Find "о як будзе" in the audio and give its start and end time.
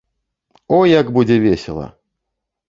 0.77-1.37